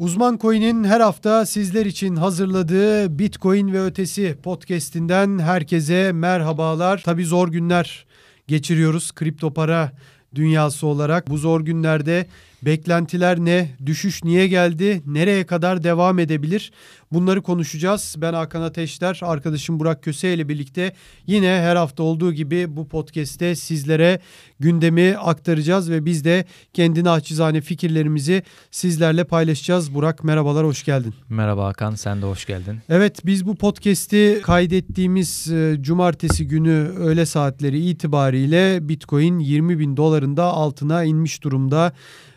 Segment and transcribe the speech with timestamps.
[0.00, 7.02] Uzman Coin'in her hafta sizler için hazırladığı Bitcoin ve Ötesi podcast'inden herkese merhabalar.
[7.04, 8.06] Tabii zor günler
[8.46, 9.92] geçiriyoruz kripto para
[10.34, 11.28] dünyası olarak.
[11.30, 12.26] Bu zor günlerde
[12.62, 16.72] beklentiler ne, düşüş niye geldi, nereye kadar devam edebilir?
[17.12, 18.14] Bunları konuşacağız.
[18.18, 20.92] Ben Hakan Ateşler, arkadaşım Burak Köse ile birlikte
[21.26, 24.20] yine her hafta olduğu gibi bu podcast'te sizlere
[24.60, 29.94] gündemi aktaracağız ve biz de kendi naçizane fikirlerimizi sizlerle paylaşacağız.
[29.94, 31.14] Burak merhabalar, hoş geldin.
[31.28, 32.78] Merhaba Hakan, sen de hoş geldin.
[32.88, 40.44] Evet, biz bu podcast'i kaydettiğimiz e, cumartesi günü öğle saatleri itibariyle Bitcoin 20 bin dolarında
[40.44, 41.92] altına inmiş durumda.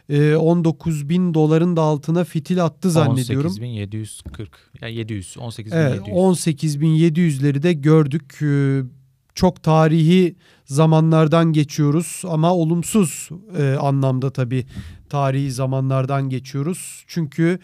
[0.10, 3.52] 19 bin doların da altına fitil attı zannediyorum.
[3.52, 4.48] 18.740
[4.82, 5.70] ya 700 18.700.
[5.74, 8.40] Evet, 18.700'leri de gördük.
[9.36, 10.36] Çok tarihi
[10.66, 13.30] zamanlardan geçiyoruz ama olumsuz
[13.80, 14.66] anlamda tabii
[15.10, 17.04] tarihi zamanlardan geçiyoruz.
[17.08, 17.60] Çünkü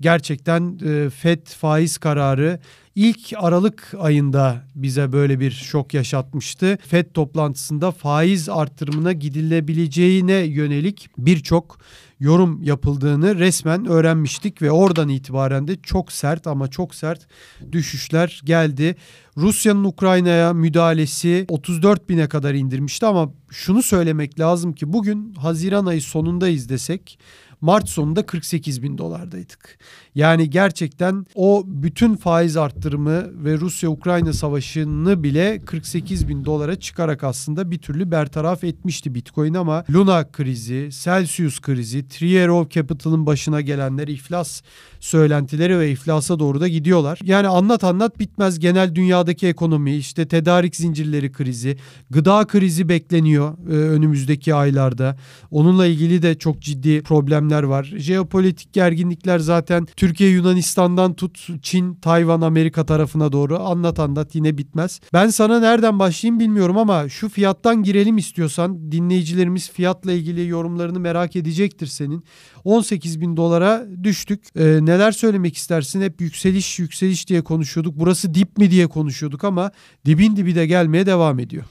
[0.00, 0.78] gerçekten
[1.10, 2.60] FED faiz kararı
[2.94, 6.78] ilk Aralık ayında bize böyle bir şok yaşatmıştı.
[6.86, 11.78] FED toplantısında faiz arttırımına gidilebileceğine yönelik birçok
[12.20, 17.26] yorum yapıldığını resmen öğrenmiştik ve oradan itibaren de çok sert ama çok sert
[17.72, 18.96] düşüşler geldi.
[19.36, 26.02] Rusya'nın Ukrayna'ya müdahalesi 34 bine kadar indirmişti ama şunu söylemek lazım ki bugün Haziran ayı
[26.02, 27.18] sonundayız desek
[27.64, 29.78] Mart sonunda 48 bin dolardaydık.
[30.14, 37.70] Yani gerçekten o bütün faiz arttırımı ve Rusya-Ukrayna savaşını bile 48 bin dolara çıkarak aslında
[37.70, 42.04] bir türlü bertaraf etmişti Bitcoin ama Luna krizi, Celsius krizi,
[42.50, 44.62] of Capital'ın başına gelenler iflas
[45.00, 47.18] söylentileri ve iflasa doğru da gidiyorlar.
[47.22, 51.76] Yani anlat anlat bitmez genel dünyadaki ekonomi, işte tedarik zincirleri krizi,
[52.10, 55.16] gıda krizi bekleniyor e, önümüzdeki aylarda.
[55.50, 57.84] Onunla ilgili de çok ciddi problemler var.
[57.96, 65.00] Jeopolitik gerginlikler zaten Türkiye Yunanistan'dan tut Çin, Tayvan, Amerika tarafına doğru anlat anlat yine bitmez.
[65.12, 71.36] Ben sana nereden başlayayım bilmiyorum ama şu fiyattan girelim istiyorsan dinleyicilerimiz fiyatla ilgili yorumlarını merak
[71.36, 72.24] edecektir senin.
[72.64, 74.44] 18 bin dolara düştük.
[74.56, 76.00] Ee, neler söylemek istersin?
[76.00, 77.94] Hep yükseliş yükseliş diye konuşuyorduk.
[77.96, 79.70] Burası dip mi diye konuşuyorduk ama
[80.06, 81.64] dibin dibi de gelmeye devam ediyor.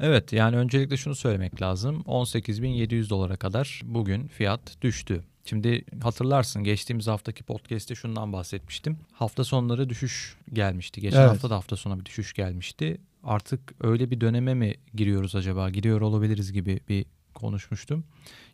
[0.00, 2.02] Evet yani öncelikle şunu söylemek lazım.
[2.06, 5.24] 18.700 dolara kadar bugün fiyat düştü.
[5.44, 8.98] Şimdi hatırlarsın geçtiğimiz haftaki podcast'te şundan bahsetmiştim.
[9.12, 11.00] Hafta sonları düşüş gelmişti.
[11.00, 11.30] Geçen evet.
[11.30, 12.98] hafta da hafta sonu bir düşüş gelmişti.
[13.24, 15.70] Artık öyle bir döneme mi giriyoruz acaba?
[15.70, 17.06] Giriyor olabiliriz gibi bir
[17.40, 18.04] konuşmuştum.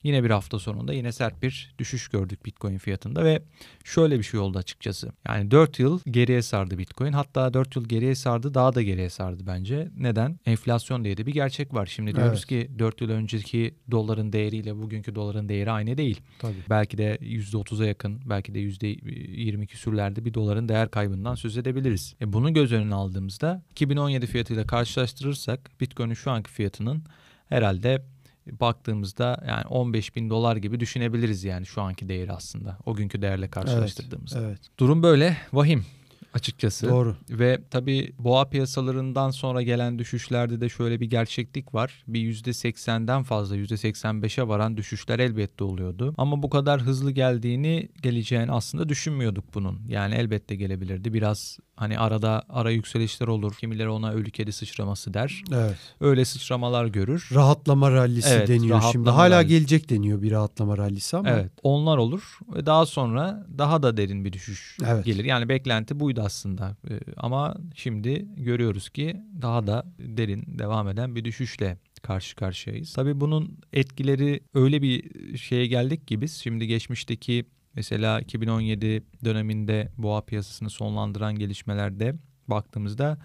[0.03, 3.43] Yine bir hafta sonunda yine sert bir düşüş gördük Bitcoin fiyatında ve
[3.85, 5.13] şöyle bir şey oldu açıkçası.
[5.29, 7.13] Yani 4 yıl geriye sardı Bitcoin.
[7.13, 9.91] Hatta 4 yıl geriye sardı daha da geriye sardı bence.
[9.97, 10.39] Neden?
[10.47, 11.87] Enflasyon diye de bir gerçek var.
[11.87, 12.69] Şimdi diyoruz evet.
[12.69, 16.21] ki 4 yıl önceki doların değeriyle bugünkü doların değeri aynı değil.
[16.39, 16.55] Tabii.
[16.71, 22.15] Belki de %30'a yakın belki de %20 küsürlerde bir doların değer kaybından söz edebiliriz.
[22.21, 27.05] E bunu göz önüne aldığımızda 2017 fiyatıyla karşılaştırırsak Bitcoin'in şu anki fiyatının
[27.49, 28.03] herhalde
[28.47, 32.79] baktığımızda yani 15 bin dolar gibi düşünebiliriz yani şu anki değeri aslında.
[32.87, 34.39] O günkü değerle karşılaştırdığımızda.
[34.39, 34.79] Evet, evet.
[34.79, 35.85] Durum böyle vahim
[36.37, 36.89] açıkçası.
[36.89, 37.17] Doğru.
[37.31, 42.05] Ve tabii boğa piyasalarından sonra gelen düşüşlerde de şöyle bir gerçeklik var.
[42.09, 46.15] Bir %80'den fazla %85'e varan düşüşler elbette oluyordu.
[46.19, 49.81] Ama bu kadar hızlı geldiğini geleceğini aslında düşünmüyorduk bunun.
[49.89, 51.15] Yani elbette gelebilirdi.
[51.15, 53.55] Biraz hani arada ara yükselişler olur.
[53.55, 55.43] Kimileri ona ölü kedi sıçraması der.
[55.53, 55.77] Evet.
[56.01, 57.29] Öyle sıçramalar görür.
[57.35, 59.11] Rahatlama rallisi evet, deniyor şimdi.
[59.11, 59.49] Hala rallisi.
[59.49, 61.31] gelecek deniyor bir rahatlama rallisi ama.
[61.31, 61.51] Evet.
[61.63, 65.05] Onlar olur ve daha sonra daha da derin bir düşüş evet.
[65.05, 65.25] gelir.
[65.25, 66.77] Yani beklenti buydu aslında.
[66.91, 72.93] Ee, ama şimdi görüyoruz ki daha da derin devam eden bir düşüşle karşı karşıyayız.
[72.93, 75.03] Tabii bunun etkileri öyle bir
[75.39, 77.45] şeye geldik ki biz şimdi geçmişteki
[77.75, 82.15] mesela 2017 döneminde boğa piyasasını sonlandıran gelişmelerde
[82.49, 83.19] baktığımızda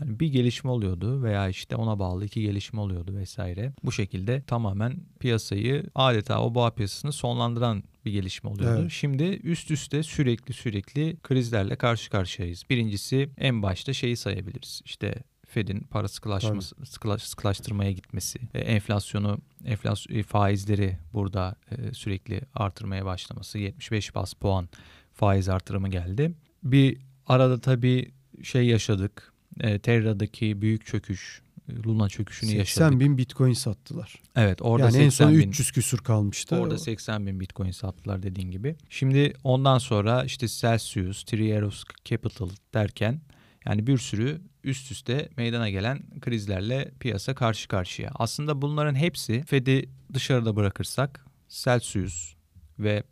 [0.00, 3.72] hani bir gelişme oluyordu veya işte ona bağlı iki gelişme oluyordu vesaire.
[3.84, 8.80] Bu şekilde tamamen piyasayı adeta o boğa piyasasını sonlandıran bir gelişme oluyordu.
[8.80, 8.90] Evet.
[8.90, 12.64] Şimdi üst üste sürekli sürekli krizlerle karşı karşıyayız.
[12.70, 14.82] Birincisi en başta şeyi sayabiliriz.
[14.84, 15.14] İşte
[15.46, 23.04] Fed'in para sıkılaşması, sıkılaş, sıkılaştırmaya gitmesi, e, enflasyonu, enflasyon e, faizleri burada e, sürekli artırmaya
[23.04, 24.68] başlaması, 75 bas puan
[25.12, 26.32] faiz artırımı geldi.
[26.62, 28.10] Bir arada tabii
[28.42, 31.42] şey yaşadık, e, Terra'daki büyük çöküş,
[31.86, 32.78] Luna çöküşünü 80 yaşadık.
[32.78, 34.22] 80 bin bitcoin sattılar.
[34.36, 36.56] Evet orada yani 80 en son bin, 300 küsür kalmıştı.
[36.56, 38.76] Orada 80 bin bitcoin sattılar dediğin gibi.
[38.88, 43.20] Şimdi ondan sonra işte Celsius, Three Arrows Capital derken
[43.66, 48.10] yani bir sürü üst üste meydana gelen krizlerle piyasa karşı karşıya.
[48.14, 52.34] Aslında bunların hepsi Fed'i dışarıda bırakırsak Celsius
[52.78, 53.02] ve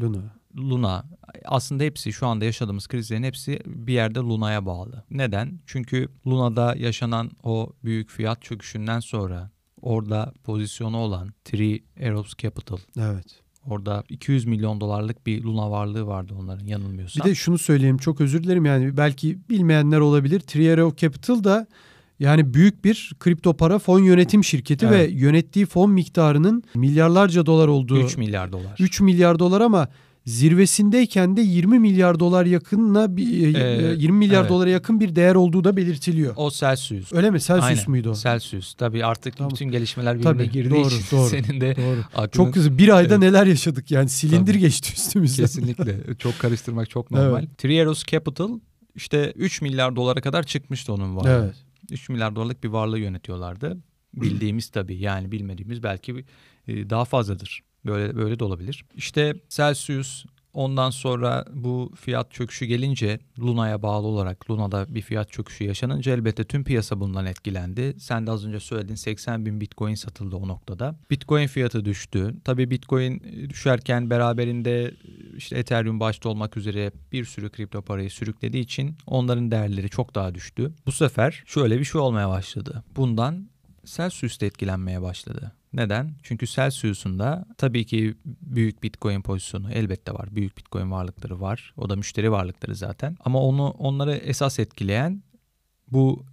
[0.00, 1.04] Luna, Luna
[1.44, 5.04] aslında hepsi şu anda yaşadığımız krizlerin hepsi bir yerde Luna'ya bağlı.
[5.10, 5.60] Neden?
[5.66, 9.50] Çünkü Luna'da yaşanan o büyük fiyat çöküşünden sonra
[9.82, 13.40] orada pozisyonu olan Three Arrows Capital Evet.
[13.66, 17.24] Orada 200 milyon dolarlık bir Luna varlığı vardı onların yanılmıyorsam.
[17.24, 20.40] Bir de şunu söyleyeyim çok özür dilerim yani belki bilmeyenler olabilir.
[20.40, 21.66] Triero Capital da
[22.18, 25.08] yani büyük bir kripto para fon yönetim şirketi Evet.
[25.10, 28.00] ve yönettiği fon miktarının milyarlarca dolar olduğu.
[28.00, 28.76] 3 milyar dolar.
[28.78, 29.88] 3 milyar dolar ama
[30.26, 34.50] zirvesindeyken de 20 milyar dolar yakınla bir, e, Ee, 20 milyar evet.
[34.50, 36.32] dolara yakın bir değer olduğu da belirtiliyor.
[36.36, 37.12] O Celsius.
[37.12, 37.40] Öyle mi?
[37.40, 37.84] Celsius Aynen.
[37.90, 38.14] muydu o?
[38.14, 38.74] Celsius.
[38.74, 39.50] Tabii artık Tamam.
[39.50, 41.28] bütün gelişmeler birbirine Tabii, girdiği doğru, için doğru.
[41.28, 42.00] senin de Doğru.
[42.14, 42.78] aklın Çok hızlı.
[42.78, 43.18] Bir ayda Evet.
[43.22, 44.58] neler yaşadık yani silindir Tabii.
[44.60, 45.44] geçti üstümüzden.
[45.44, 47.46] kesinlikle çok karıştırmak çok normal.
[47.58, 48.58] Three Arrows Capital
[48.94, 51.44] işte 3 milyar dolara kadar çıkmıştı onun varlığı.
[51.44, 51.54] Evet.
[51.90, 53.78] 3 milyar dolarlık bir varlığı yönetiyorlardı.
[54.14, 56.24] Bildiğimiz tabii yani bilmediğimiz belki
[56.68, 57.60] e, daha fazladır.
[57.86, 58.84] Böyle böyle de olabilir.
[58.94, 65.64] İşte Celsius ondan sonra bu fiyat çöküşü gelince Luna'ya bağlı olarak Luna'da bir fiyat çöküşü
[65.64, 67.94] yaşanınca elbette tüm piyasa bundan etkilendi.
[67.98, 70.96] Sen de az önce söyledin 80 bin bitcoin satıldı o noktada.
[71.10, 72.34] Bitcoin fiyatı düştü.
[72.44, 74.92] Tabii bitcoin e, düşerken beraberinde e,
[75.36, 80.34] işte Ethereum başta olmak üzere bir sürü kripto parayı sürüklediği için onların değerleri çok daha
[80.34, 80.72] düştü.
[80.86, 82.84] Bu sefer şöyle bir şey olmaya başladı.
[82.96, 83.50] Bundan
[83.96, 85.52] Celsius da etkilenmeye başladı.
[85.72, 86.14] Neden?
[86.22, 90.28] Çünkü Celsius'un da tabii ki büyük Bitcoin pozisyonu elbette var.
[90.36, 91.74] Büyük Bitcoin varlıkları var.
[91.76, 93.16] O da müşteri varlıkları zaten.
[93.24, 95.22] Ama onu onları esas etkileyen
[95.92, 96.24] bu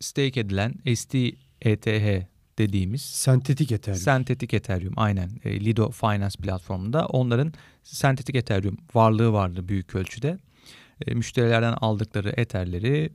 [0.00, 2.26] stake edilen STETH
[2.58, 4.00] dediğimiz Sentetik Ethereum.
[4.00, 7.52] sentetik Ethereum aynen e, Lido Finance platformunda onların
[7.82, 10.38] sentetik Ethereum varlığı vardı büyük ölçüde.
[11.06, 13.10] E, müşterilerden aldıkları Ether'leri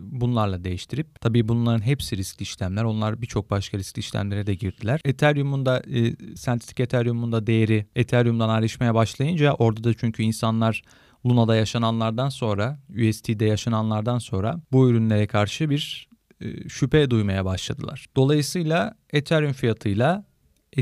[0.00, 2.84] bunlarla değiştirip tabii bunların hepsi riskli işlemler.
[2.84, 5.00] Onlar birçok başka riskli işlemlere de girdiler.
[5.04, 10.82] Ethereum'un da e, sentetik Ethereum'un da değeri Ethereum'dan ayrışmaya başlayınca orada da çünkü insanlar
[11.26, 16.08] Luna'da yaşananlardan sonra, USD'de yaşananlardan sonra bu ürünlere karşı bir
[16.40, 18.06] e, şüphe duymaya başladılar.
[18.16, 20.24] Dolayısıyla Ethereum fiyatıyla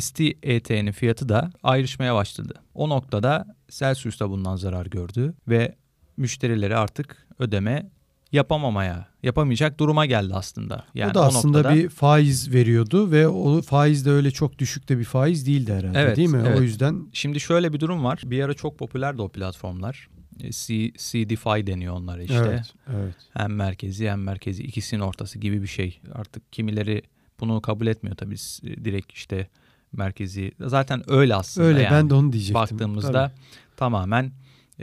[0.00, 2.54] STET'nin fiyatı da ayrışmaya başladı.
[2.74, 5.76] O noktada Celsius da bundan zarar gördü ve
[6.16, 7.90] müşterileri artık ödeme
[8.36, 10.84] yapamamaya, yapamayacak duruma geldi aslında.
[10.94, 14.88] Yani o da aslında noktada- bir faiz veriyordu ve o faiz de öyle çok düşük
[14.88, 16.42] de bir faiz değildi herhalde Evet, değil mi?
[16.46, 16.58] evet.
[16.58, 18.22] O yüzden Şimdi şöyle bir durum var.
[18.24, 20.08] Bir ara çok popülerdi o platformlar.
[20.40, 22.34] E, C, CDFI deniyor onlara işte.
[22.48, 23.14] evet, evet.
[23.32, 26.00] Hem merkezi hem merkezi ikisinin ortası gibi bir şey.
[26.14, 27.02] Artık kimileri
[27.40, 29.48] bunu kabul etmiyor tabii S- direkt işte
[29.92, 30.52] merkezi.
[30.60, 31.92] Zaten öyle aslında Öyle yani.
[31.94, 32.54] ben de onu diyecektim.
[32.54, 33.32] Baktığımızda Tabii.
[33.76, 34.30] tamamen e,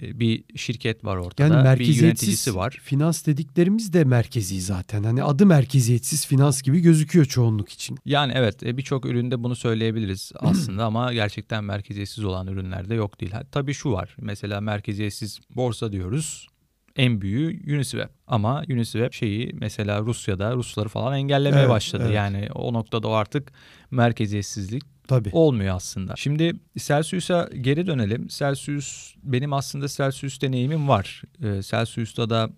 [0.02, 1.48] bir şirket var ortada.
[1.48, 2.80] yani bir merkeziyetsiz yöneticisi var.
[2.84, 5.04] finans dediklerimiz de merkezi zaten.
[5.04, 7.98] Hani adı merkeziyetsiz finans gibi gözüküyor çoğunluk için.
[8.06, 13.34] Yani evet e, birçok üründe bunu söyleyebiliriz aslında ama gerçekten merkeziyetsiz olan ürünlerde yok değil.
[13.52, 16.48] Tabii şu var mesela merkeziyetsiz borsa diyoruz.
[16.96, 22.04] En büyüğü Uniswap ama Uniswap şeyi mesela Rusya'da Rusları falan engellemeye Evet, başladı.
[22.06, 22.16] evet.
[22.16, 23.52] Yani o noktada o artık
[23.92, 25.30] merkeziyetsizlik Tabii.
[25.32, 26.16] olmuyor aslında.
[26.16, 28.28] Şimdi Celsius'a geri dönelim.
[28.28, 31.22] Celsius benim aslında Celsius deneyimim var.
[31.44, 32.50] Ee, Celsius'ta da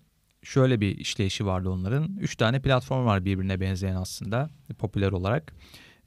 [0.42, 2.16] şöyle bir işleyişi vardı onların.
[2.20, 5.54] Üç tane platform var birbirine benzeyen aslında popüler olarak.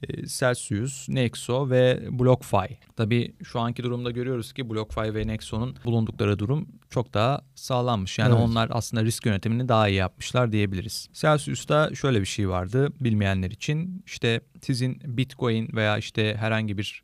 [0.02, 2.78] Ee, Celsius, Nexo ve BlockFi.
[2.96, 8.18] Tabii şu anki durumda görüyoruz ki BlockFi ve Nexo'nun bulundukları durum çok daha sağlanmış.
[8.18, 8.42] Yani Evet.
[8.42, 11.08] onlar aslında risk yönetimini daha iyi yapmışlar diyebiliriz.
[11.12, 14.02] Celsius'ta şöyle bir şey vardı bilmeyenler için.
[14.06, 17.02] İşte sizin Bitcoin veya işte herhangi bir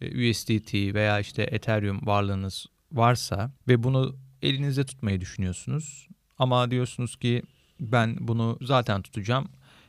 [0.00, 6.08] e, USDT veya işte Ethereum varlığınız varsa ve bunu elinizde tutmayı düşünüyorsunuz.
[6.38, 7.42] Ama diyorsunuz ki
[7.80, 9.48] ben bunu zaten tutacağım.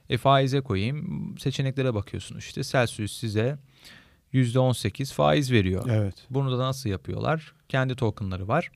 [0.10, 1.36] E faize koyayım.
[1.38, 2.64] Seçeneklere bakıyorsunuz işte.
[2.64, 3.58] Celsius size
[4.34, 5.90] %18 faiz veriyor.
[5.90, 6.16] Evet.
[6.30, 7.54] Bunu da nasıl yapıyorlar?
[7.70, 8.72] Kendi tokenları var.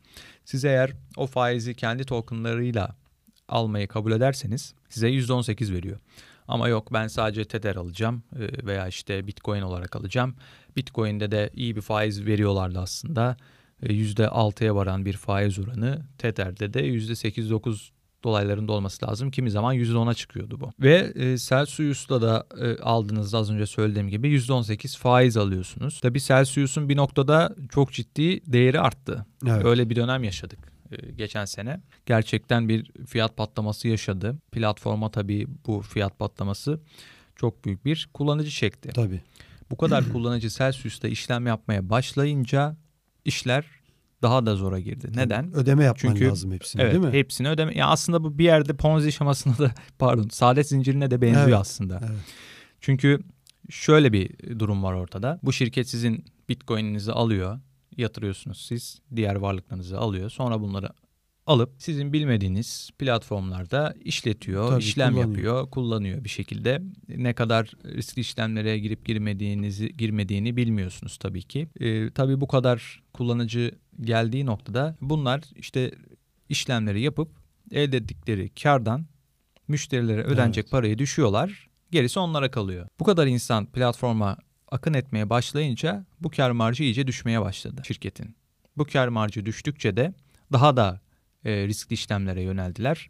[0.45, 2.95] Siz eğer o faizi kendi tokenlarıyla
[3.47, 5.99] almayı kabul ederseniz size %18 veriyor.
[6.47, 10.35] Ama yok ben sadece Tether alacağım e, veya işte Bitcoin olarak alacağım.
[10.75, 13.37] Bitcoin'de de iyi bir faiz veriyorlardı aslında.
[13.83, 16.05] E, %6'ya varan bir faiz oranı.
[16.17, 17.89] Tether'de de %8-9
[18.23, 19.31] dolaylarında olması lazım.
[19.31, 20.71] Kimi zaman %10'a çıkıyordu bu.
[20.79, 25.99] Ve e, Celsius'la da e, aldığınızda az önce söylediğim gibi %18 faiz alıyorsunuz.
[26.01, 29.25] Tabii Celsius'un bir noktada çok ciddi değeri arttı.
[29.47, 29.65] Evet.
[29.65, 31.81] Öyle bir dönem yaşadık e, geçen sene.
[32.05, 34.37] Gerçekten bir fiyat patlaması yaşadı.
[34.51, 36.79] Platforma tabii bu fiyat patlaması
[37.35, 38.89] çok büyük bir kullanıcı çekti.
[38.95, 39.21] Tabii.
[39.71, 42.77] Bu kadar kullanıcı Celsius'ta işlem yapmaya başlayınca
[43.25, 43.65] işler
[44.23, 45.11] daha da zora girdi.
[45.15, 45.53] Neden?
[45.55, 47.11] Ödeme yapman Çünkü- lazım hepsini Evet, değil mi?
[47.11, 47.77] hepsini ödeme.
[47.77, 51.99] Ya aslında bu bir yerde Ponzi şemasına da pardon, saadet zincirine de benziyor Evet, aslında.
[52.03, 52.19] evet.
[52.81, 53.19] Çünkü
[53.69, 55.39] şöyle bir durum var ortada.
[55.43, 57.59] Bu şirket sizin Bitcoin'inizi alıyor.
[57.97, 58.99] yatırıyorsunuz siz.
[59.15, 60.29] Diğer varlıklarınızı alıyor.
[60.29, 60.89] Sonra bunları
[61.47, 65.29] alıp sizin bilmediğiniz platformlarda işletiyor, Tabii, işlem kullanıyor.
[65.29, 66.81] yapıyor, kullanıyor bir şekilde.
[67.07, 71.67] Ne kadar riskli işlemlere girip girmediğinizi girmediğini bilmiyorsunuz tabii ki.
[71.79, 73.71] Ee, tabii bu kadar kullanıcı
[74.01, 75.91] geldiği noktada bunlar işte
[76.49, 77.29] işlemleri yapıp
[77.71, 79.05] elde ettikleri kardan
[79.67, 80.71] müşterilere ödenecek Evet.
[80.71, 81.69] parayı düşüyorlar.
[81.91, 82.87] Gerisi onlara kalıyor.
[82.99, 84.37] Bu kadar insan platforma
[84.71, 88.35] akın etmeye başlayınca bu kar marjı iyice düşmeye başladı şirketin.
[88.77, 90.13] Bu kar marjı düştükçe de
[90.51, 91.01] daha da
[91.45, 93.09] e, riskli işlemlere yöneldiler.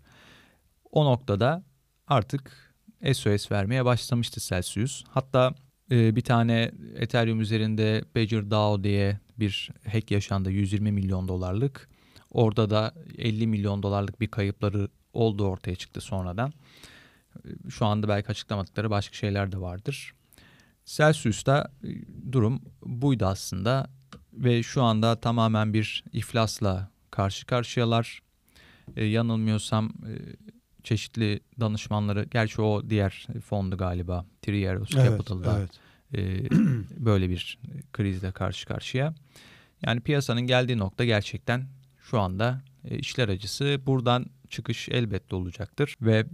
[0.91, 1.63] O noktada
[2.07, 2.73] artık
[3.13, 5.03] SOS vermeye başlamıştı Celsius.
[5.09, 5.55] Hatta
[5.91, 11.89] e, bir tane Ethereum üzerinde Badger DAO diye bir hack yaşandı 120 milyon dolarlık.
[12.31, 16.53] Orada da 50 milyon dolarlık bir kayıpları olduğu ortaya çıktı sonradan.
[17.69, 20.13] Şu anda belki açıklamadıkları başka şeyler de vardır.
[20.85, 21.87] Celsius'ta e,
[22.31, 23.89] durum buydu aslında
[24.33, 28.21] ve şu anda tamamen bir iflasla karşı karşıyalar.
[28.95, 30.13] E, yanılmıyorsam e,
[30.83, 35.79] çeşitli danışmanları, gerçi o diğer fondu galiba, Three Arrows Evet, Capital'da evet.
[36.13, 36.49] e,
[37.05, 37.59] böyle bir
[37.93, 39.13] krizle karşı karşıya.
[39.81, 41.67] Yani piyasanın geldiği nokta gerçekten
[42.01, 43.81] şu anda e, işler acısı.
[43.85, 46.25] Buradan çıkış elbette olacaktır ve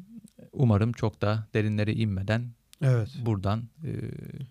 [0.51, 3.09] umarım çok da derinlere inmeden Evet.
[3.25, 3.91] buradan e,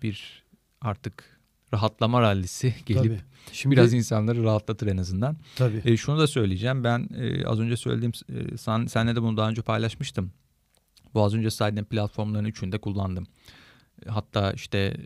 [0.01, 0.43] bir
[0.81, 1.38] artık
[1.73, 3.19] rahatlama rallisi gelip Tabii.
[3.51, 5.37] Şimdi biraz insanları rahatlatır en azından.
[5.55, 5.81] tabii.
[5.85, 6.83] E, şunu da söyleyeceğim.
[6.83, 10.31] Ben e, az önce söylediğim, e, sen, senle de bunu daha önce paylaşmıştım.
[11.13, 13.27] Bu az önce saydığım platformların üçünü de kullandım.
[14.05, 14.97] E, Hatta işte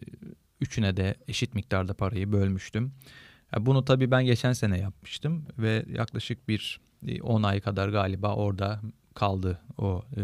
[0.62, 2.94] üçüne de eşit miktarda parayı bölmüştüm.
[3.60, 8.82] Bunu tabii ben geçen sene yapmıştım ve yaklaşık bir e, 10 ay kadar galiba orada
[9.16, 10.22] kaldı o e,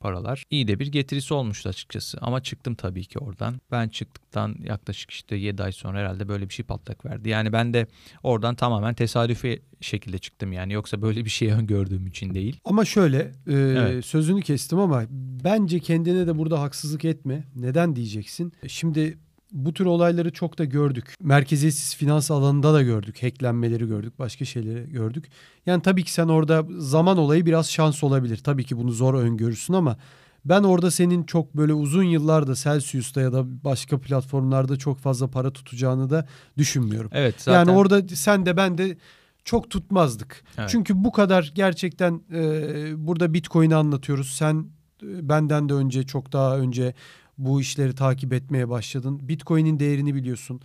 [0.00, 0.44] paralar.
[0.50, 3.60] İyi de bir getirisi olmuştu açıkçası ama çıktım tabii ki oradan.
[3.70, 7.28] Ben çıktıktan yaklaşık işte 7 ay sonra herhalde böyle bir şey patlak verdi.
[7.28, 7.86] Yani ben de
[8.22, 12.60] oradan tamamen tesadüfi şekilde çıktım yani yoksa böyle bir şey öngördüğüm için değil.
[12.64, 14.04] Ama şöyle e, Evet.
[14.04, 15.02] sözünü kestim ama
[15.44, 17.44] bence kendine de burada haksızlık etme.
[17.56, 18.52] Neden diyeceksin?
[18.68, 19.18] Şimdi
[19.54, 21.14] bu tür olayları çok da gördük.
[21.22, 23.22] Merkeziyetsiz finans alanında da gördük.
[23.22, 24.18] Hacklenmeleri gördük.
[24.18, 25.24] Başka şeyleri gördük.
[25.66, 28.36] Yani tabii ki sen orada zaman olayı biraz şans olabilir.
[28.36, 29.96] Tabii ki bunu zor öngörürsün ama
[30.44, 35.52] ben orada senin çok böyle uzun yıllarda Celsius'ta ya da başka platformlarda çok fazla para
[35.52, 36.26] tutacağını da
[36.58, 37.10] düşünmüyorum.
[37.14, 37.58] Evet zaten.
[37.58, 38.96] Yani orada sen de ben de
[39.44, 40.44] çok tutmazdık.
[40.58, 40.68] Evet.
[40.70, 44.30] Çünkü bu kadar gerçekten e, burada Bitcoin'i anlatıyoruz.
[44.30, 44.66] Sen
[45.02, 46.94] benden de önce çok daha önce
[47.38, 49.28] bu işleri takip etmeye başladın.
[49.28, 50.60] Bitcoin'in değerini biliyorsun.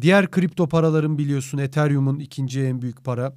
[0.00, 1.58] Diğer kripto paraların biliyorsun.
[1.58, 3.36] Ethereum'un ikinci en büyük para.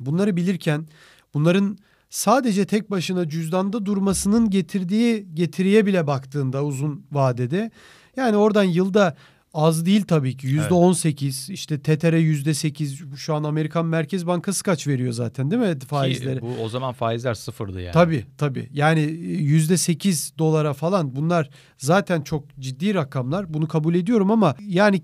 [0.00, 0.86] Bunları bilirken
[1.34, 1.78] bunların
[2.10, 7.70] sadece tek başına cüzdanda durmasının getirdiği getiriye bile baktığında uzun vadede
[8.16, 9.16] yani oradan yılda
[9.54, 10.46] az değil tabii ki.
[10.46, 15.50] Yüzde on sekiz işte TTR yüzde sekiz şu an Amerikan Merkez Bankası kaç veriyor zaten
[15.50, 16.40] değil mi Ki faizleri?
[16.40, 17.92] bu o zaman faizler sıfırdı yani.
[17.92, 18.68] Tabii tabii.
[18.72, 19.00] Yani
[19.40, 23.54] yüzde sekiz dolara falan bunlar zaten çok ciddi rakamlar.
[23.54, 25.02] Bunu kabul ediyorum ama yani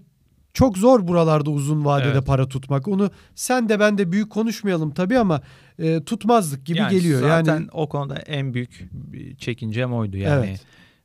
[0.52, 2.26] çok zor buralarda uzun vadede Evet.
[2.26, 2.88] para tutmak.
[2.88, 5.42] Onu sen de ben de büyük konuşmayalım tabii ama
[5.78, 7.20] e, tutmazdık gibi Yani geliyor.
[7.20, 8.90] Zaten yani o konuda en büyük
[9.38, 10.46] çekincem oydu yani.
[10.46, 10.60] Evet.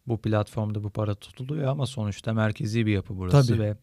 [0.07, 3.59] Bu platformda bu para tutuluyor ama sonuçta merkezi bir yapı burası Tabii.
[3.59, 3.77] ve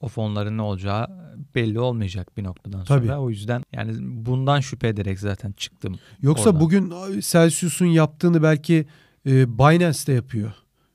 [0.00, 1.08] o fonların ne olacağı
[1.54, 3.06] belli olmayacak bir noktadan Tabii.
[3.06, 3.20] sonra.
[3.20, 5.98] O yüzden yani bundan şüphe ederek zaten çıktım.
[6.22, 6.60] Yoksa Oradan.
[6.60, 8.86] bugün Celsius'un yaptığını belki
[9.26, 10.52] e, Binance de yapıyor.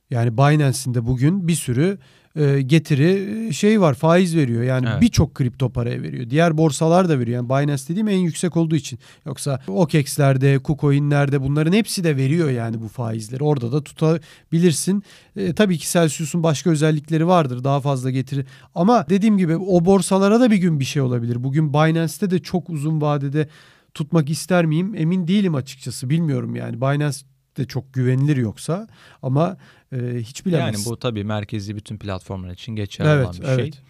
[0.10, 1.98] Yani Binance'in de bugün bir sürü
[2.38, 4.64] e, getiri e, şey var faiz veriyor.
[4.64, 5.02] Yani Evet.
[5.02, 6.30] birçok kripto paraya veriyor.
[6.30, 7.36] Diğer borsalar da veriyor.
[7.36, 9.00] Yani Binance dediğim en yüksek olduğu için.
[9.26, 13.44] Yoksa OKEX'lerde, KuCoin'lerde bunların hepsi de veriyor yani bu faizleri.
[13.44, 15.04] Orada da tutabilirsin.
[15.36, 17.64] E, tabii ki Celsius'un başka özellikleri vardır.
[17.64, 18.46] Daha fazla getiri.
[18.76, 21.44] Ama dediğim gibi o borsalara da bir gün bir şey olabilir.
[21.44, 23.48] Bugün Binance'te de çok uzun vadede
[23.94, 24.96] tutmak ister miyim?
[24.98, 26.10] Emin değilim açıkçası.
[26.10, 26.82] Bilmiyorum yani.
[26.82, 27.18] Binance
[27.58, 28.88] de çok güvenilir yoksa
[29.22, 29.58] ama
[29.92, 30.84] e, hiç bilemezsin.
[30.84, 33.74] Yani bu tabii merkezi bütün platformlar için geçerli evet, olan bir evet.
[33.74, 33.84] şey.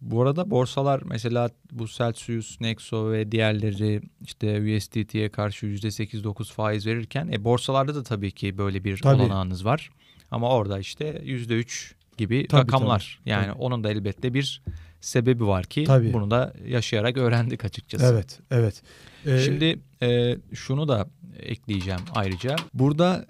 [0.00, 7.28] Bu arada borsalar mesela bu Celsius, Nexo ve diğerleri işte USDT'ye karşı %8-9 faiz verirken
[7.32, 9.22] e, borsalarda da tabii ki böyle bir Tabii.
[9.22, 9.90] olanağınız var.
[10.30, 13.18] Ama orada işte %3 gibi Tabii, rakamlar.
[13.20, 13.58] tabii, yani tabii.
[13.58, 14.62] onun da elbette bir
[15.06, 16.12] sebebi var ki Tabii.
[16.12, 18.04] bunu da yaşayarak öğrendik açıkçası.
[18.04, 18.82] Evet, evet.
[19.26, 21.08] Ee, Şimdi e, şunu da
[21.38, 22.56] ekleyeceğim ayrıca.
[22.74, 23.26] Burada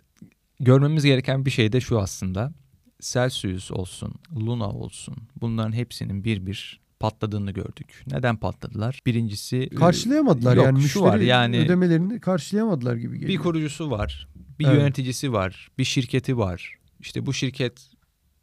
[0.61, 2.53] görmemiz gereken bir şey de şu aslında.
[3.01, 8.05] Celsius olsun, Luna olsun bunların hepsinin bir bir patladığını gördük.
[8.07, 9.01] Neden patladılar?
[9.07, 13.29] Birincisi e, karşılayamadılar yok, yani müşteri var yani ödemelerini karşılayamadılar gibi geliyor.
[13.29, 14.29] bir kurucusu var,
[14.59, 14.77] bir Evet.
[14.79, 16.75] yöneticisi var, bir şirketi var.
[17.01, 17.91] İşte bu şirket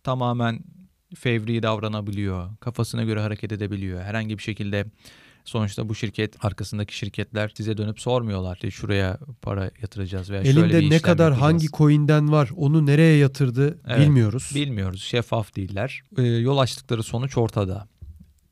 [0.04, 0.60] tamamen
[1.16, 2.50] fevri davranabiliyor.
[2.60, 4.02] Kafasına göre hareket edebiliyor.
[4.02, 4.86] Herhangi bir şekilde
[5.46, 8.56] sonuçta bu şirket arkasındaki şirketler size dönüp sormuyorlar.
[8.56, 11.54] İşte şuraya para yatıracağız veya şöyle bir Elinde ne kadar yapacağız.
[11.54, 14.52] hangi coin'den var onu nereye yatırdı Evet, bilmiyoruz.
[14.56, 15.04] Bilmiyoruz.
[15.04, 16.02] Şeffaf değiller.
[16.18, 17.88] Ee, yol açtıkları sonuç ortada.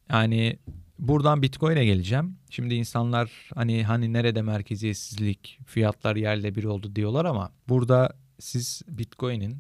[0.10, 0.60] Yani
[1.00, 2.38] buradan Bitcoin'e geleceğim.
[2.50, 9.58] Şimdi insanlar hani hani nerede merkeziyetsizlik, fiyatlar yerle bir oldu diyorlar ama burada siz Bitcoin'in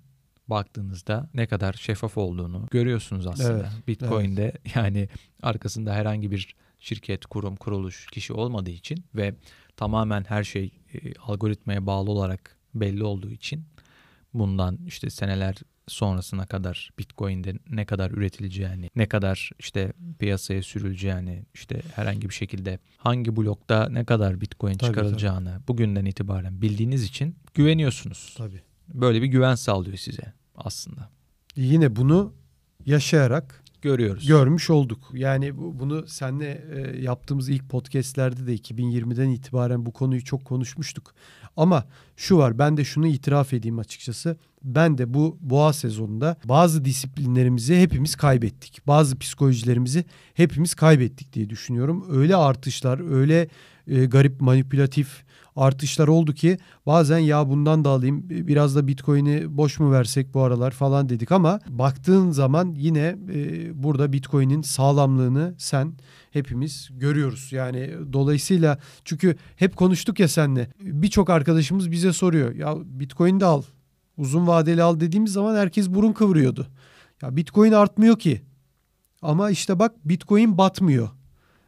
[0.51, 3.53] baktığınızda ne kadar şeffaf olduğunu görüyorsunuz aslında.
[3.53, 5.09] Evet, Bitcoin'de yani
[5.43, 9.35] arkasında herhangi bir şirket, kurum, kuruluş, kişi olmadığı için ve
[9.77, 13.65] tamamen her şey e, algoritmaya bağlı olarak belli olduğu için
[14.33, 15.55] bundan işte seneler
[15.87, 22.79] sonrasına kadar Bitcoin'de ne kadar üretileceğini, ne kadar işte piyasaya sürüleceğini, işte herhangi bir şekilde
[22.97, 28.33] hangi blokta ne kadar Bitcoin Tabii, çıkarılacağını bugünden itibaren bildiğiniz için güveniyorsunuz.
[28.37, 28.61] Tabii.
[28.87, 31.09] Böyle bir güven sağlıyor size aslında.
[31.55, 32.33] Yine bunu
[32.85, 34.27] yaşayarak Görüyoruz.
[34.27, 35.09] görmüş olduk.
[35.13, 41.13] Yani bu- bunu seninle e, yaptığımız ilk podcastlerde de 2020'den itibaren bu konuyu çok konuşmuştuk.
[41.57, 44.37] Ama şu var ben de şunu itiraf edeyim açıkçası.
[44.63, 48.87] Ben de bu boğa sezonunda bazı disiplinlerimizi hepimiz kaybettik.
[48.87, 52.05] Bazı psikolojilerimizi hepimiz kaybettik diye düşünüyorum.
[52.09, 53.47] Öyle artışlar, öyle
[53.87, 55.23] e, garip manipülatif
[55.55, 60.41] artışlar oldu ki bazen ya bundan da alayım biraz da Bitcoin'i boş mu versek bu
[60.41, 65.93] aralar falan dedik ama baktığın zaman yine e, burada Bitcoin'in sağlamlığını sen
[66.31, 67.51] hepimiz görüyoruz.
[67.51, 73.61] Yani dolayısıyla çünkü hep konuştuk ya seninle birçok arkadaşımız bize soruyor ya Bitcoin de al
[74.21, 76.67] uzun vadeli al dediğimiz zaman herkes burun kıvırıyordu.
[77.21, 78.41] Ya Bitcoin artmıyor ki
[79.21, 81.09] ama işte bak Bitcoin batmıyor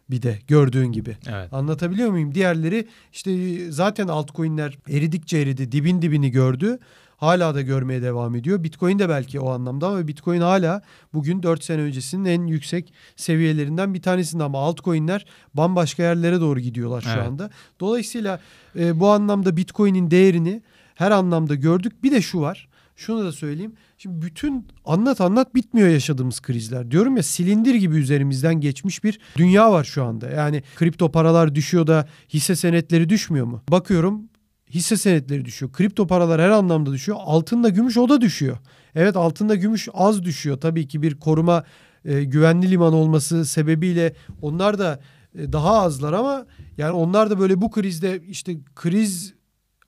[0.10, 1.17] bir de gördüğün gibi.
[1.29, 1.53] Evet.
[1.53, 2.36] Anlatabiliyor muyum?
[2.36, 6.79] Diğerleri işte zaten altcoin'ler eridikçe eridi, dibin dibini gördü.
[7.17, 8.63] Hala da görmeye devam ediyor.
[8.63, 10.81] Bitcoin de belki o anlamda ama Bitcoin hala
[11.13, 17.01] bugün 4 sene öncesinin en yüksek seviyelerinden bir tanesinde ama altcoin'ler bambaşka yerlere doğru gidiyorlar
[17.01, 17.27] şu Evet.
[17.27, 17.50] anda.
[17.79, 18.39] Dolayısıyla
[18.79, 20.62] e, bu anlamda Bitcoin'in değerini
[20.95, 22.03] her anlamda gördük.
[22.03, 22.67] Bir de şu var.
[22.95, 23.73] Şunu da söyleyeyim.
[23.97, 26.91] Şimdi bütün anlat anlat bitmiyor yaşadığımız krizler.
[26.91, 30.29] Diyorum ya silindir gibi üzerimizden geçmiş bir dünya var şu anda.
[30.29, 33.63] Yani kripto paralar düşüyor da hisse senetleri düşmüyor mu?
[33.71, 34.21] Bakıyorum
[34.69, 35.71] hisse senetleri düşüyor.
[35.71, 37.17] Kripto paralar her anlamda düşüyor.
[37.21, 38.58] Altında gümüş o da düşüyor.
[38.95, 40.58] Evet altında gümüş az düşüyor.
[40.58, 41.63] Tabii ki bir koruma
[42.06, 44.99] e, güvenli liman olması sebebiyle onlar da
[45.36, 46.45] e, daha azlar ama
[46.77, 49.34] yani onlar da böyle bu krizde işte kriz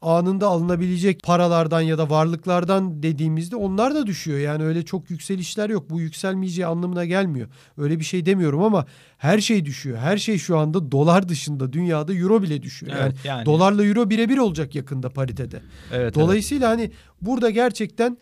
[0.06, 4.39] anında alınabilecek paralardan ya da varlıklardan dediğimizde onlar da düşüyor.
[4.39, 5.89] Yani öyle çok yükselişler yok.
[5.89, 7.48] Bu yükselmeyeceği anlamına gelmiyor.
[7.78, 8.86] Öyle bir şey demiyorum ama
[9.18, 9.98] her şey düşüyor.
[9.98, 12.91] Her şey şu anda dolar dışında dünyada euro bile düşüyor.
[12.91, 13.46] Yani, Evet, yani.
[13.46, 15.62] dolarla euro birebir olacak yakında paritede.
[15.91, 16.15] Evet, evet.
[16.15, 16.91] Dolayısıyla hani
[17.22, 18.18] burada gerçekten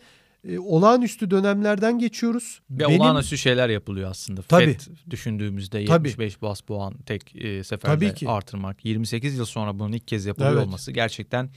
[0.48, 2.60] e, olağanüstü dönemlerden geçiyoruz.
[2.70, 4.42] Ve Benim- olağanüstü şeyler yapılıyor aslında.
[4.42, 4.64] Tabii.
[4.64, 4.80] FED
[5.10, 6.08] düşündüğümüzde Tabii.
[6.08, 8.28] 75 bas puan tek e, seferde Tabii ki.
[8.28, 8.84] artırmak.
[8.84, 10.66] 28 yıl sonra bunun ilk kez yapılıyor Evet.
[10.66, 11.50] olması gerçekten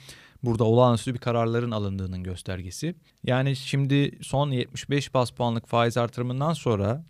[0.44, 2.96] burada olağanüstü bir kararların alındığının göstergesi.
[3.24, 7.06] Yani şimdi son 75 bas puanlık faiz artırımından sonra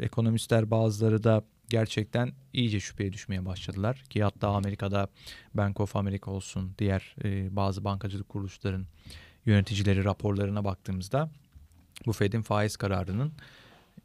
[0.00, 4.04] e, ekonomistler bazıları da gerçekten iyice şüpheye düşmeye başladılar.
[4.10, 5.08] Ki hatta Amerika'da
[5.54, 8.86] Bank of America olsun diğer e, bazı bankacılık kuruluşların
[9.46, 11.30] yöneticileri raporlarına baktığımızda
[12.06, 13.32] bu Fed'in faiz kararının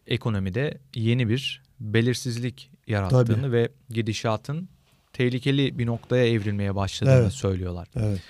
[0.08, 3.52] ekonomide yeni bir belirsizlik yarattığını Tabii.
[3.52, 4.70] ve gidişatın
[5.14, 7.34] tehlikeli bir noktaya evrilmeye başladığını Evet.
[7.34, 7.88] söylüyorlar.
[7.96, 8.22] Evet.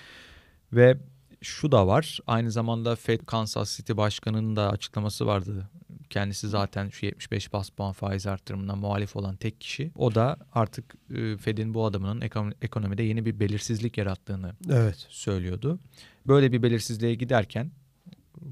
[0.73, 0.97] Ve
[1.43, 2.19] şu da var.
[2.27, 5.69] Aynı zamanda Fed Kansas City Başkanı'nın da açıklaması vardı.
[6.09, 9.91] Kendisi zaten şu 75 bas puan faiz artırımına muhalif olan tek kişi.
[9.95, 15.05] O da artık e, Fed'in bu adamının ekonomi- ekonomide yeni bir belirsizlik yarattığını Evet.
[15.09, 15.79] söylüyordu.
[16.27, 17.71] Böyle bir belirsizliğe giderken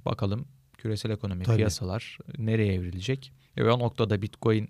[0.05, 0.45] bakalım
[0.77, 1.55] küresel ekonomi, Tabii.
[1.57, 3.33] piyasalar nereye evrilecek?
[3.57, 4.69] Ve o noktada Bitcoin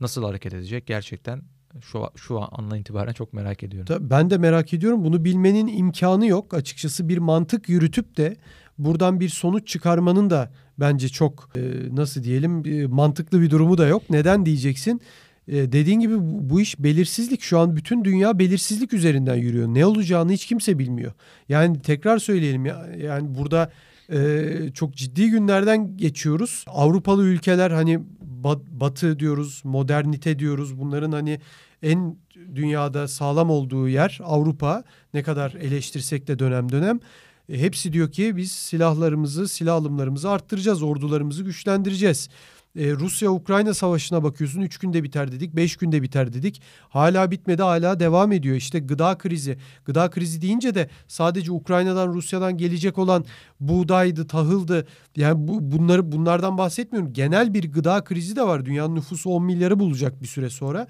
[0.00, 0.86] nasıl hareket edecek?
[0.86, 1.42] Gerçekten
[1.80, 3.86] şu şu andan itibaren çok merak ediyorum.
[3.86, 5.04] Ta- Ben de merak ediyorum.
[5.04, 6.54] Bunu bilmenin imkanı yok.
[6.54, 8.36] Açıkçası bir mantık yürütüp de
[8.78, 11.60] buradan bir sonuç çıkarmanın da bence çok e,
[11.96, 14.02] nasıl diyelim e, mantıklı bir durumu da yok.
[14.10, 15.00] Neden diyeceksin?
[15.48, 17.42] E, dediğin gibi bu, bu iş belirsizlik.
[17.42, 19.68] Şu an bütün dünya belirsizlik üzerinden yürüyor.
[19.68, 21.12] Ne olacağını hiç kimse bilmiyor.
[21.48, 23.70] Yani tekrar söyleyelim ya yani burada
[24.12, 26.64] e, çok ciddi günlerden geçiyoruz.
[26.68, 30.78] Avrupalı ülkeler hani bat- batı diyoruz, modernite diyoruz.
[30.78, 31.40] Bunların hani
[31.82, 32.16] en
[32.54, 34.84] dünyada sağlam olduğu yer Avrupa.
[35.14, 37.00] Ne kadar eleştirsek de dönem dönem.
[37.48, 42.28] E, hepsi diyor ki biz silahlarımızı, silah alımlarımızı arttıracağız, ordularımızı güçlendireceğiz.
[42.76, 46.62] E, Rusya-Ukrayna savaşına bakıyorsun 3 günde biter dedik 5 günde biter dedik.
[46.88, 48.56] Hala bitmedi hala devam ediyor.
[48.56, 49.58] İşte gıda krizi.
[49.84, 53.24] Gıda krizi deyince de sadece Ukrayna'dan Rusya'dan gelecek olan
[53.60, 54.86] buğdaydı, tahıldı.
[55.16, 57.12] Yani bu, bunları bunlardan bahsetmiyorum.
[57.12, 58.64] Genel bir gıda krizi de var.
[58.64, 60.86] Dünyanın nüfusu 10 milyarı bulacak bir süre sonra.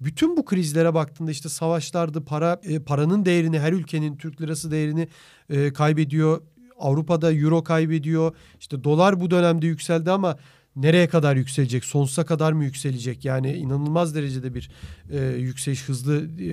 [0.00, 5.08] Bütün bu krizlere baktığında işte savaşlardı, para e, paranın değerini her ülkenin Türk lirası değerini
[5.50, 6.42] e, kaybediyor.
[6.78, 8.34] Avrupa'da euro kaybediyor.
[8.60, 10.36] İşte dolar bu dönemde yükseldi ama
[10.76, 11.84] nereye kadar yükselecek?
[11.84, 13.24] Sonsuza kadar mı yükselecek?
[13.24, 14.70] Yani inanılmaz derecede bir
[15.10, 16.50] e, yükseliş hızlı e,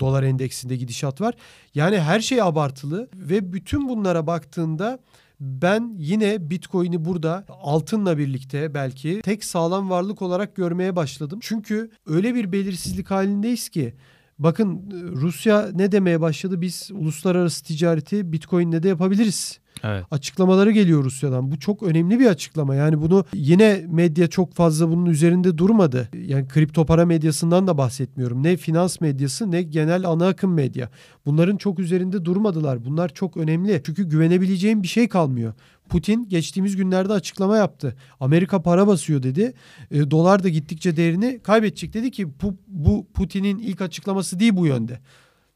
[0.00, 1.34] dolar endeksinde gidişat var.
[1.74, 4.98] Yani her şey abartılı ve bütün bunlara baktığında
[5.40, 11.38] ben yine Bitcoin'i burada altınla birlikte belki tek sağlam varlık olarak görmeye başladım.
[11.42, 13.94] Çünkü öyle bir belirsizlik halindeyiz ki
[14.38, 16.60] bakın Rusya ne demeye başladı?
[16.60, 19.60] Biz uluslararası ticareti Bitcoin'le de yapabiliriz.
[19.82, 20.04] Evet.
[20.10, 21.50] Açıklamaları geliyor Rusya'dan.
[21.50, 22.74] Bu çok önemli bir açıklama.
[22.74, 26.08] Yani bunu yine medya çok fazla bunun üzerinde durmadı.
[26.26, 28.42] Yani kripto para medyasından da bahsetmiyorum.
[28.42, 30.90] Ne finans medyası ne genel ana akım medya.
[31.26, 32.84] Bunların çok üzerinde durmadılar.
[32.84, 33.82] Bunlar çok önemli.
[33.86, 35.52] Çünkü güvenebileceğim bir şey kalmıyor.
[35.88, 37.96] Putin geçtiğimiz günlerde açıklama yaptı.
[38.20, 39.54] Amerika para basıyor dedi.
[39.90, 44.66] E, dolar da gittikçe değerini kaybedecek dedi ki bu, bu Putin'in ilk açıklaması değil bu
[44.66, 45.00] yönde.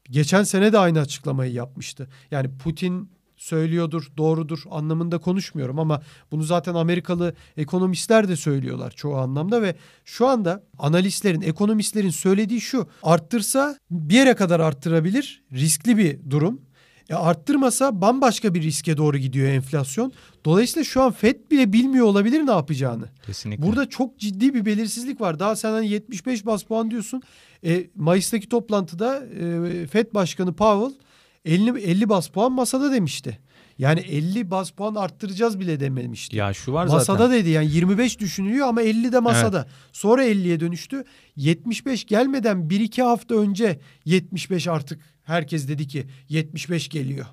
[0.09, 2.07] Geçen sene de aynı açıklamayı yapmıştı.
[2.31, 9.61] Yani Putin söylüyordur, doğrudur anlamında konuşmuyorum ama bunu zaten Amerikalı ekonomistler de söylüyorlar çoğu anlamda
[9.61, 9.75] ve
[10.05, 12.87] şu anda analistlerin, ekonomistlerin söylediği şu.
[13.03, 15.43] Arttırsa bir yere kadar arttırabilir.
[15.53, 16.61] Riskli bir durum.
[17.09, 20.13] E arttırmasa bambaşka bir riske doğru gidiyor enflasyon.
[20.45, 23.09] Dolayısıyla şu an FED bile bilmiyor olabilir ne yapacağını.
[23.25, 23.63] Kesinlikle.
[23.63, 25.39] Burada çok ciddi bir belirsizlik var.
[25.39, 27.21] Daha sen hani 75 bas puan diyorsun.
[27.65, 31.08] E, Mayıs'taki toplantıda e, FED Başkanı Powell
[31.45, 33.39] 50, 50 bas puan masada demişti.
[33.77, 36.35] Yani 50 bas puan arttıracağız bile dememişti.
[36.37, 37.39] Ya şu var masada zaten.
[37.39, 39.67] dedi yani 25 düşünülüyor ama 50 de masada.
[39.91, 41.03] Sonra 50'ye dönüştü.
[41.35, 47.25] 75 gelmeden 1-2 hafta önce 75 artık herkes dedi ki 75 geliyor.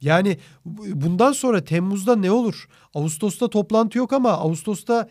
[0.00, 0.38] Yani
[0.94, 2.68] bundan sonra Temmuz'da ne olur?
[2.94, 5.08] Ağustos'ta toplantı yok ama Ağustos'ta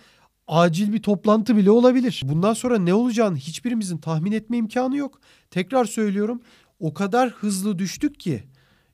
[0.47, 2.21] acil bir toplantı bile olabilir.
[2.25, 5.19] Bundan sonra ne olacağını hiçbirimizin tahmin etme imkanı yok.
[5.51, 6.41] Tekrar söylüyorum
[6.79, 8.43] o kadar hızlı düştük ki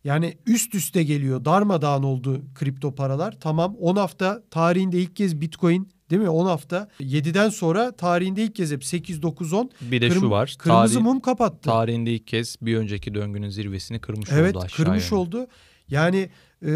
[0.03, 3.37] yani üst üste geliyor darmadağın oldu kripto paralar.
[3.39, 8.55] Tamam 10 hafta tarihinde ilk kez Bitcoin değil mi 10 hafta 7'den sonra tarihinde ilk
[8.55, 10.55] kez hep 8 9 10 Bir de şu var.
[10.59, 11.61] Kırmızı tarih- mum kapattı.
[11.61, 14.85] Tarihinde ilk kez bir önceki döngünün zirvesini kırmış evet oldu aşağıya.
[14.91, 15.47] kırmış oldu.
[15.87, 16.29] Yani
[16.65, 16.71] e,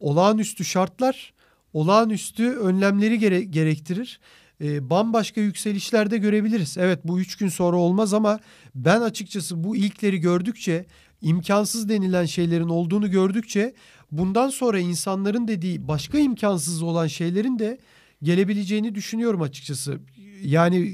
[0.00, 1.32] olağanüstü şartlar
[1.72, 4.20] olağanüstü önlemleri gere- gerektirir.
[4.60, 6.76] E, bambaşka yükselişlerde görebiliriz.
[6.78, 8.38] Evet bu üç gün sonra olmaz ama
[8.74, 10.86] ben açıkçası bu ilkleri gördükçe
[11.22, 13.74] imkansız denilen şeylerin olduğunu gördükçe
[14.12, 17.78] bundan sonra insanların dediği başka imkansız olan şeylerin de
[18.22, 20.00] gelebileceğini düşünüyorum açıkçası.
[20.42, 20.90] Yani e,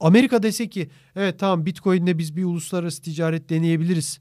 [0.00, 4.20] Amerika dese ki evet tamam Bitcoin'le biz bir uluslararası ticaret deneyebiliriz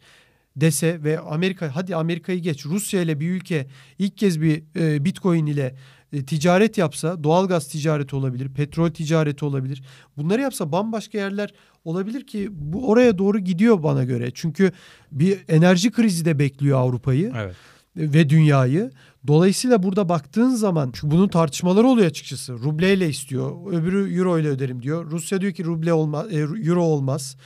[0.56, 3.68] dese ve Amerika hadi Amerika'yı geç Rusya ile bir ülke
[4.00, 5.76] ilk kez bir e, Bitcoin ile
[6.14, 9.84] e, ticaret yapsa doğalgaz ticareti olabilir, petrol ticareti olabilir.
[10.18, 11.54] Bunları yapsa bambaşka yerler
[11.86, 14.32] olabilir ki bu oraya doğru gidiyor bana göre.
[14.34, 14.72] Çünkü
[15.12, 17.56] bir enerji krizi de bekliyor Avrupa'yı Evet.
[17.96, 18.92] ve dünyayı.
[19.28, 22.54] Dolayısıyla burada baktığın zaman çünkü bunun tartışmaları oluyor açıkçası.
[22.54, 23.72] Rubleyle istiyor.
[23.72, 25.12] Öbürü euro ile öderim diyor.
[25.12, 27.38] Rusya diyor ki ruble olmaz, euro olmaz.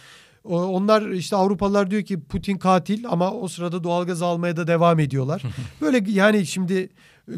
[0.44, 5.44] Onlar işte Avrupalılar diyor ki Putin katil ama o sırada doğalgaz almaya da devam ediyorlar.
[5.82, 6.90] Böyle yani şimdi e,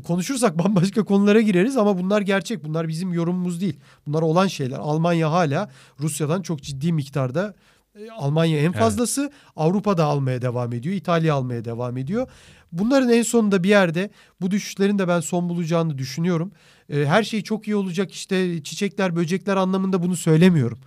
[0.04, 2.64] konuşursak bambaşka konulara gireriz ama bunlar gerçek.
[2.64, 3.80] Bunlar bizim yorumumuz değil.
[4.08, 4.78] Bunlar olan şeyler.
[4.78, 5.70] Almanya hala
[6.00, 7.54] Rusya'dan çok ciddi miktarda
[8.00, 10.96] e, Almanya en fazlası Avrupa'da almaya devam ediyor.
[10.96, 12.28] İtalya almaya devam ediyor.
[12.72, 14.10] Bunların en sonunda bir yerde
[14.42, 16.52] bu düşüşlerin de ben son bulacağını düşünüyorum.
[16.90, 20.80] E, Her şey çok iyi olacak işte çiçekler böcekler anlamında bunu söylemiyorum.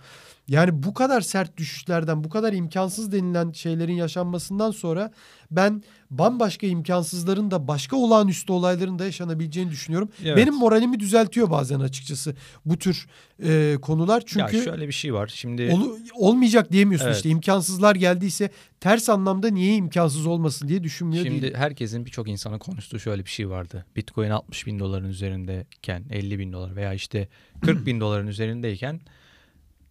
[0.47, 5.11] Yani bu kadar sert düşüşlerden, bu kadar imkansız denilen şeylerin yaşanmasından sonra
[5.51, 10.09] ben bambaşka imkansızların da başka olağanüstü olayların da yaşanabileceğini düşünüyorum.
[10.23, 10.37] Evet.
[10.37, 13.07] Benim moralimi düzeltiyor bazen açıkçası bu tür
[13.43, 14.23] e, konular.
[14.25, 15.31] Çünkü ya şöyle bir şey var.
[15.35, 17.15] Şimdi olu- olmayacak diyemiyorsun Evet.
[17.17, 21.57] işte imkansızlar geldiyse ters anlamda niye imkansız olmasın diye düşünmüyor Şimdi değilim.
[21.57, 23.85] herkesin birçok insanın konuştuğu şöyle bir şey vardı.
[23.95, 27.27] Bitcoin 60 bin doların üzerindeyken 50 bin dolar veya işte
[27.61, 28.99] 40 bin doların üzerindeyken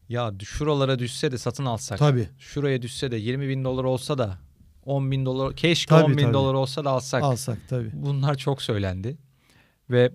[0.09, 1.99] ya şuralara düşse de satın alsak.
[1.99, 4.39] Tabii Şuraya düşse de 20 bin dolar olsa da
[4.85, 6.35] 10 bin dolar keşke Tabii, 10 bin tabii.
[6.35, 7.23] dolar olsa da alsak.
[7.23, 7.91] alsak tabii.
[7.93, 9.17] Bunlar çok söylendi.
[9.91, 10.13] Ve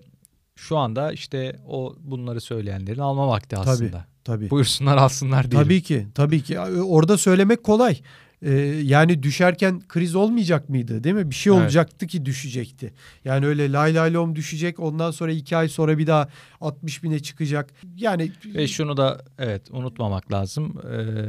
[0.56, 4.04] şu anda işte o bunları söyleyenlerin alma vakti aslında.
[4.24, 4.50] Tabii.
[4.50, 5.66] Buyursunlar alsınlar diyelim.
[5.68, 6.60] Tabii ki, tabii ki.
[6.60, 8.00] Orada söylemek kolay.
[8.42, 8.50] Ee,
[8.82, 11.30] yani düşerken kriz olmayacak mıydı değil mi?
[11.30, 11.62] Bir şey Evet.
[11.62, 12.92] olacaktı ki düşecekti.
[13.24, 16.28] Yani öyle lay lay lom düşecek ondan sonra iki ay sonra bir daha
[16.60, 17.70] 60 bine çıkacak.
[17.96, 20.80] Yani Ve şunu da evet unutmamak lazım.
[20.92, 21.28] Ee,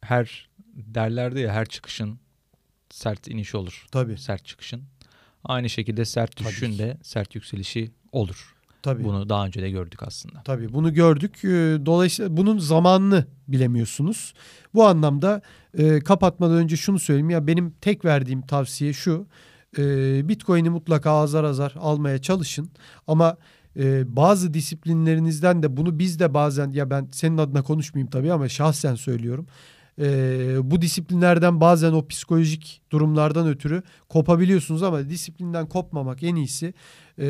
[0.00, 2.18] her derlerdi ya her çıkışın
[2.90, 3.86] sert inişi olur.
[3.92, 4.82] tabii Sert çıkışın.
[5.44, 8.51] Aynı şekilde sert düşüşün de sert yükselişi olur.
[8.82, 9.04] Tabii.
[9.04, 10.42] Bunu daha önce de gördük aslında.
[10.44, 11.44] Tabii bunu gördük.
[11.44, 11.48] Ee,
[11.86, 14.34] Dolayısıyla bunun zamanını bilemiyorsunuz.
[14.74, 15.42] Bu anlamda
[15.78, 17.30] e, kapatmadan önce şunu söyleyeyim.
[17.30, 19.26] Ya benim tek verdiğim tavsiye şu.
[19.78, 19.82] E,
[20.28, 22.70] Bitcoin'i mutlaka azar azar almaya çalışın.
[23.06, 23.36] Ama
[23.76, 28.48] e, bazı disiplinlerinizden de bunu biz de bazen ya ben senin adına konuşmayayım tabii ama
[28.48, 29.46] şahsen söylüyorum.
[29.98, 36.74] E, bu disiplinlerden bazen o psikolojik durumlardan ötürü kopabiliyorsunuz ama disiplinden kopmamak en iyisi.
[37.18, 37.24] E,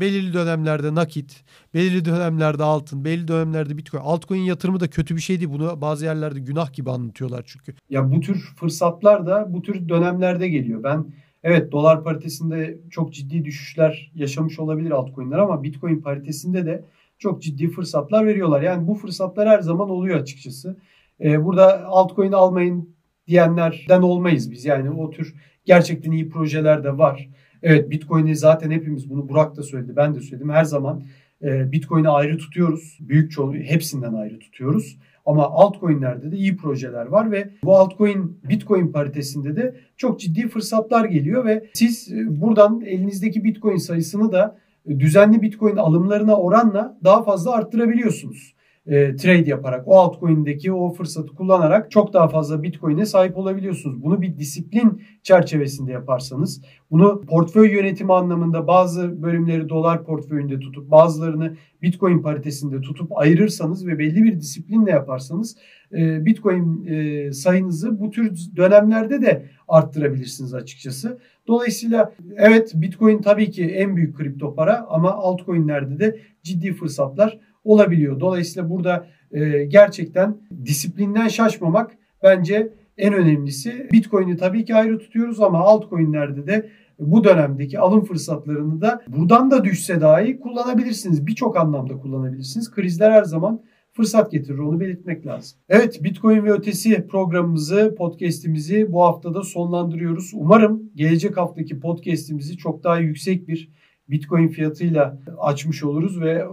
[0.00, 4.02] belirli dönemlerde nakit, belirli dönemlerde altın, belirli dönemlerde bitcoin.
[4.02, 5.50] Altcoin yatırımı da kötü bir şey değil.
[5.50, 7.74] Bunu bazı yerlerde günah gibi anlatıyorlar çünkü.
[7.90, 10.82] Ya bu tür fırsatlar da bu tür dönemlerde geliyor.
[10.82, 11.04] Ben
[11.42, 16.84] evet dolar paritesinde çok ciddi düşüşler yaşamış olabilir altcoin'ler ama Bitcoin paritesinde de
[17.18, 18.62] çok ciddi fırsatlar veriyorlar.
[18.62, 20.76] Yani bu fırsatlar her zaman oluyor açıkçası.
[21.20, 22.94] Ee, burada altcoin almayın
[23.26, 24.64] diyenlerden olmayız biz.
[24.64, 27.28] Yani o tür gerçekten iyi projeler de var.
[27.62, 30.50] Evet Bitcoin'i zaten hepimiz bunu Burak da söyledi ben de söyledim.
[30.50, 31.02] Her zaman
[31.42, 32.98] e, Bitcoin'i ayrı tutuyoruz.
[33.00, 34.98] Büyük çoğunluğu hepsinden ayrı tutuyoruz.
[35.26, 41.04] Ama altcoin'lerde de iyi projeler var ve bu altcoin Bitcoin paritesinde de çok ciddi fırsatlar
[41.04, 47.22] geliyor ve siz e, buradan elinizdeki Bitcoin sayısını da e, düzenli Bitcoin alımlarına oranla daha
[47.22, 48.54] fazla arttırabiliyorsunuz.
[48.86, 54.02] E, trade yaparak o altcoin'deki o fırsatı kullanarak çok daha fazla Bitcoin'e sahip olabiliyorsunuz.
[54.02, 61.56] Bunu bir disiplin çerçevesinde yaparsanız bunu portföy yönetimi anlamında bazı bölümleri dolar portföyünde tutup bazılarını
[61.82, 65.56] Bitcoin paritesinde tutup ayırırsanız ve belli bir disiplinle yaparsanız
[65.92, 71.18] e, Bitcoin e, sayınızı bu tür dönemlerde de arttırabilirsiniz açıkçası.
[71.46, 78.20] Dolayısıyla evet Bitcoin tabii ki en büyük kripto para ama altcoin'lerde de ciddi fırsatlar olabiliyor.
[78.20, 81.90] Dolayısıyla burada e, gerçekten disiplinden şaşmamak
[82.22, 83.88] bence en önemlisi.
[83.92, 89.64] Bitcoin'i tabii ki ayrı tutuyoruz ama altcoin'lerde de bu dönemdeki alım fırsatlarını da buradan da
[89.64, 91.26] düşse dahi kullanabilirsiniz.
[91.26, 92.70] Birçok anlamda kullanabilirsiniz.
[92.70, 93.60] Krizler her zaman
[93.92, 95.58] fırsat getirir onu belirtmek lazım.
[95.68, 100.30] Evet Bitcoin ve ötesi programımızı, podcast'imizi bu haftada sonlandırıyoruz.
[100.34, 103.70] Umarım gelecek haftaki podcast'imizi çok daha yüksek bir
[104.08, 106.44] Bitcoin fiyatıyla açmış oluruz ve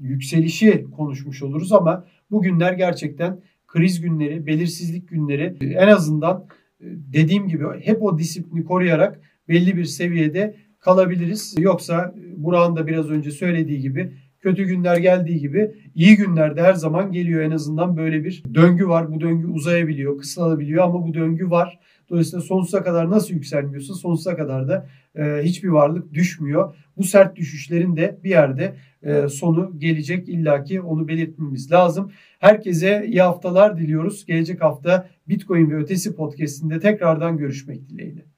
[0.00, 6.46] yükselişi konuşmuş oluruz ama bugünler gerçekten kriz günleri, belirsizlik günleri en azından
[6.90, 11.54] dediğim gibi hep o disiplini koruyarak belli bir seviyede kalabiliriz.
[11.58, 17.12] Yoksa Burak'ın da biraz önce söylediği gibi kötü günler geldiği gibi iyi günlerde her zaman
[17.12, 17.42] geliyor.
[17.42, 19.12] En azından böyle bir döngü var.
[19.12, 21.78] Bu döngü uzayabiliyor, kısalabiliyor ama bu döngü var.
[22.10, 26.74] Dolayısıyla sonsuza kadar nasıl yükselmiyorsa sonsuza kadar da e, hiçbir varlık düşmüyor.
[26.96, 32.12] Bu sert düşüşlerin de bir yerde e, sonu gelecek illaki onu belirtmemiz lazım.
[32.38, 34.26] Herkese iyi haftalar diliyoruz.
[34.26, 38.29] Gelecek hafta Bitcoin ve Ötesi podcastinde tekrardan görüşmek dileğiyle.